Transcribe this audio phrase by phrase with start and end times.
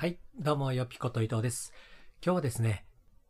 [0.00, 1.72] はい、どうもよぴこと伊藤です。
[2.24, 2.84] 今日はですね、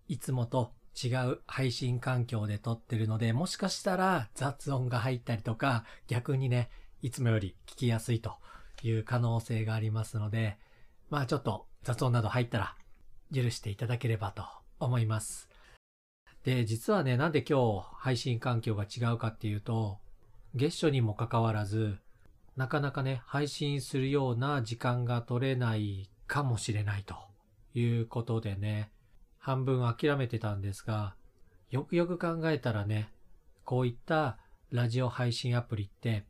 [0.07, 6.69] いつもと違う配信環境で撮ってるので、もしかしたら雑音が入ったりとか、逆にね、
[7.01, 8.35] いつもより聞きやすいと
[8.83, 10.59] いう可能性がありますので、
[11.09, 12.77] まあちょっと雑音など入ったら
[13.35, 14.45] 許していただければと
[14.79, 15.49] 思います。
[16.45, 20.01] で、実はね、なんで今日配信環境が違うかっていうと、
[20.55, 21.97] 月初にもかかわらず、
[22.57, 27.17] なかなかね、配信するような時間が取れないかもしれないと
[27.75, 28.93] いうことでね、
[29.39, 31.17] 半分諦めてたんですが、
[31.71, 33.11] よくよく考えたらね、
[33.65, 34.39] こういった
[34.71, 36.25] ラジオ配信アプリって、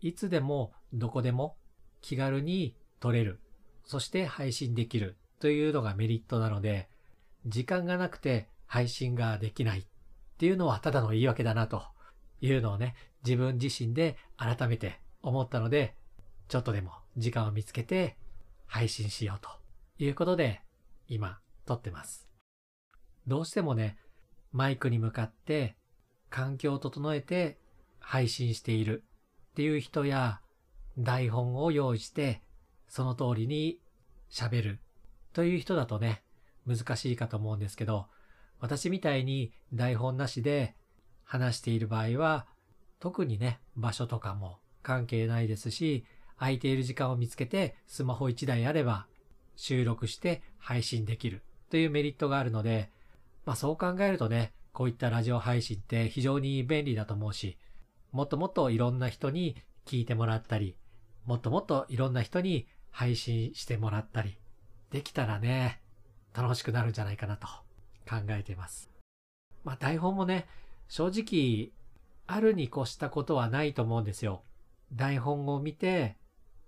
[0.00, 1.56] いつでもどこでも
[2.02, 3.40] 気軽に撮れる、
[3.84, 6.88] そして配信できるというのがメリットなので、
[7.46, 9.84] 時間がなくて配信ができないっ
[10.38, 11.82] ていうのはただの言い訳だなと
[12.42, 15.94] いうのをね、自分自身で改めて思ったので、
[16.48, 18.16] ちょっとでも時間を見つけて
[18.68, 19.48] 配信しようと
[19.98, 20.60] いうことで
[21.08, 22.28] 今撮ってます。
[23.26, 23.98] どうしてもね、
[24.52, 25.76] マイクに向かって
[26.30, 27.58] 環境を整えて
[27.98, 29.04] 配信している
[29.50, 30.40] っていう人や
[30.98, 32.42] 台本を用意して
[32.88, 33.80] その通りに
[34.30, 34.80] 喋る
[35.32, 36.22] という人だとね、
[36.66, 38.06] 難しいかと思うんですけど、
[38.60, 40.74] 私みたいに台本なしで
[41.24, 42.46] 話している場合は、
[43.00, 46.04] 特にね、場所とかも関係ないですし、
[46.38, 49.06] 空いている時間を見つけてスマホ1台あれば
[49.56, 52.90] 収録して配信できるというメリットがあるので、
[53.44, 57.58] まあそう考えるとね、こういったラジオ配信って非常に便利だと思うし、
[58.12, 60.76] もっともっといろんな人に聞いてもらったり、
[61.26, 64.38] もっともっといろんな人に配信してもらったり、
[64.90, 65.82] できたらね、
[66.34, 67.48] 楽しくなるんじゃないかなと
[68.08, 68.90] 考えています。
[69.64, 70.46] まあ台本もね、
[70.88, 71.72] 正直、
[72.26, 74.42] あるに越したことはないと思うんですよ。
[74.92, 76.16] 台本を見て、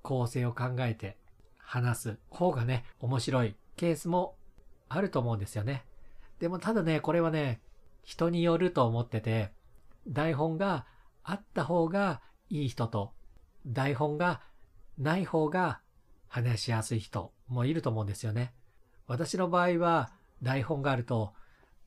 [0.02, 1.16] 構成を考えて
[1.58, 4.36] 話す方がね、面白いケースも
[4.88, 5.84] あると思うんですよね。
[6.38, 7.60] でもただね、これはね、
[8.02, 9.52] 人によると思ってて、
[10.08, 10.86] 台本が
[11.22, 13.12] あった方がいい人と、
[13.66, 14.40] 台本が
[14.98, 15.80] ない方が
[16.28, 18.52] 話しやすい人もいると思うんですよね。
[19.06, 20.12] 私の場合は
[20.42, 21.34] 台本があると、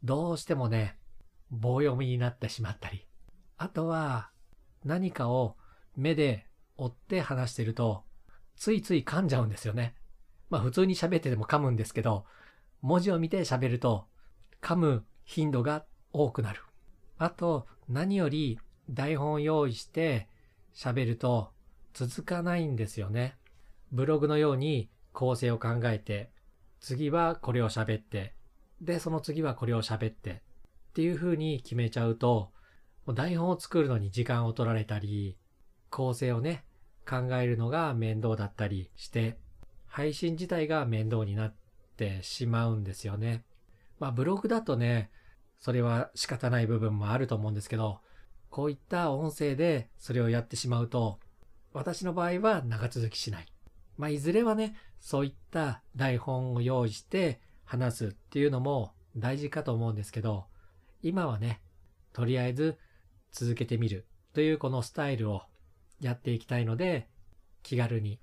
[0.04, 0.98] どうしてもね、
[1.50, 3.06] 棒読みになってしまったり、
[3.58, 4.30] あとは
[4.84, 5.56] 何かを
[5.96, 6.46] 目で
[6.78, 8.04] 追って話してると、
[8.56, 9.96] ついつい噛んじゃうんですよね。
[10.50, 12.26] まあ普通に喋ってても噛むんですけど、
[12.82, 14.08] 文字を見て喋ると、
[14.62, 16.62] 噛む頻度が多くなる。
[17.18, 20.28] あと、何より台本を用意して
[20.74, 21.52] 喋ると
[21.94, 23.38] 続かないんですよね。
[23.92, 26.32] ブログのように構成を考えて、
[26.80, 28.34] 次はこれを喋って、
[28.82, 32.52] で、その次はこれを喋って、っていう風に決めちゃうと、
[33.08, 35.38] 台本を作るのに時間を取られたり、
[35.94, 36.66] 構成をね、
[37.08, 39.38] 考えるのが面倒だったりして、
[39.86, 41.56] 配信自体が面倒になっ
[41.98, 43.44] てしまうんですよね。
[44.00, 45.12] まあブログだとね、
[45.60, 48.00] それは仕方ない部分もあると思うんですけど、
[48.50, 51.20] こういった音声でそれをやってしまうと、
[51.74, 53.46] 私の場合は長続きしない。
[53.96, 60.46] まあいずれはね、そういった台本を用意して話すっていうのも大事かと思うんですけど、
[61.04, 61.62] 今はね、
[62.14, 62.80] とりあえず
[63.32, 65.44] 続けてみるというこのスタイルを
[66.06, 67.08] やっていきたいので、
[67.62, 68.20] 気軽に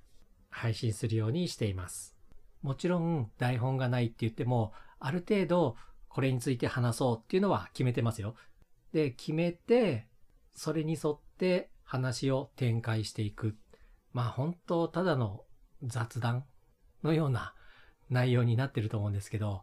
[0.50, 2.16] 配信するようにしています。
[2.62, 5.76] もちろん台本がないって言っても、ある程度
[6.08, 8.34] これについて話そうっていうのは決めてますよ。
[8.92, 10.06] で、決めて、
[10.52, 13.56] それに沿って話を展開していく。
[14.12, 15.44] まあ本当ただの
[15.82, 16.44] 雑談
[17.02, 17.54] のような
[18.10, 19.62] 内容になってると思うんですけど、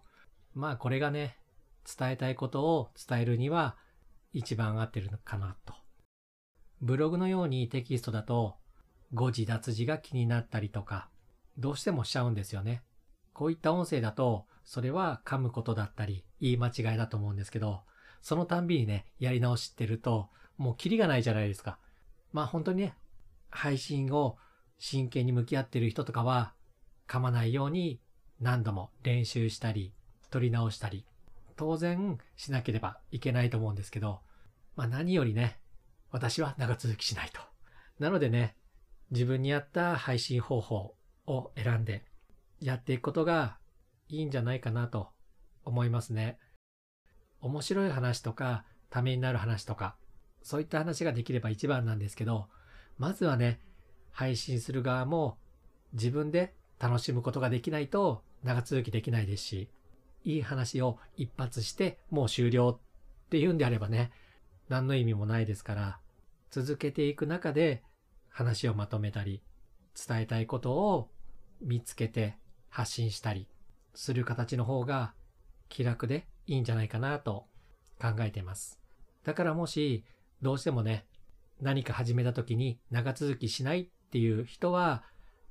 [0.53, 1.37] まあこれがね、
[1.85, 3.77] 伝えたいことを伝えるには
[4.33, 5.73] 一番合ってるのかなと。
[6.81, 8.55] ブログのようにテキストだと
[9.13, 11.09] 誤字脱字が気になったりとか、
[11.57, 12.83] どうしてもしちゃうんですよね。
[13.33, 17.83] こういった音声だと、それは噛むことだったり、言い間違いだと思うんですけど、
[18.21, 21.79] そのたんびにね、やり直してると、もうキリがないじゃないですか。
[22.33, 22.95] まあ本当にね、
[23.49, 24.37] 配信を
[24.77, 26.53] 真剣に向き合ってる人とかは、
[27.07, 28.01] 噛まないように
[28.41, 29.93] 何度も練習したり、
[30.29, 31.05] 取り直したり、
[31.55, 34.19] 当然しなければいけないと思うんですけど、
[34.75, 35.59] まあ何よりね、
[36.11, 37.41] 私は長続きしないと。
[37.99, 38.55] なのでね、
[39.11, 40.95] 自分に合った配信方法
[41.25, 42.03] を選んで
[42.59, 43.57] やっていくことが
[44.09, 45.09] いいんじゃないかなと
[45.63, 46.39] 思いますね。
[47.41, 49.97] 面白い話とか、ためになる話とか、
[50.41, 52.47] そういった話ができれば一番なんですけど、
[52.97, 53.59] まずはね、
[54.11, 55.37] 配信する側も
[55.93, 59.69] 自分で楽しむことができないと長続きできないですし、
[60.23, 62.79] いい話を一発してもう終了
[63.25, 64.11] っていうんであればね、
[64.69, 65.99] 何の意味もないですから、
[66.51, 67.83] 続けていく中で
[68.29, 69.41] 話をまとめたり、
[70.07, 71.09] 伝えたいことを
[71.61, 72.37] 見つけて
[72.69, 73.47] 発信したり
[73.95, 75.13] する形の方が
[75.69, 77.47] 気楽でいいんじゃないかなと
[77.99, 78.79] 考えています。
[79.23, 80.05] だからもし
[80.41, 81.05] どうしてもね、
[81.61, 85.03] 何か始めた時に長続きしないっていう人は、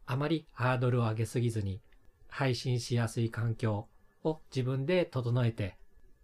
[0.07, 1.81] あまりハードルを上げすぎずに、
[2.29, 3.89] 配信しやすい環境
[4.23, 5.77] を自分で整えて、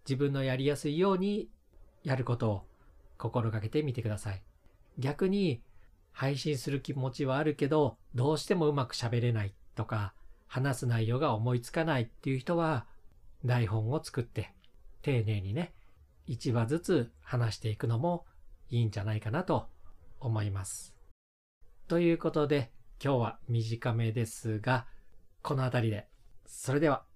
[0.05, 1.49] 自分のやりやすいように
[2.03, 2.65] やることを
[3.23, 4.43] 心がけてみてください。
[4.99, 5.63] 逆に、
[6.11, 10.13] 配信する気持ちはあるけど、どうしてもうまく喋れないとか、
[10.45, 12.85] 話す内容が思いつかないっていう人は、
[13.45, 14.53] 台本を作って、
[15.01, 15.73] 丁寧にね、
[16.27, 18.25] 1話ずつ話していくのも
[18.69, 19.69] いいんじゃないかなと
[20.19, 20.93] 思います。
[21.87, 22.71] ということで、
[23.03, 24.85] 今日は短めですが、
[25.41, 26.07] この辺りで。
[26.45, 27.12] それでは。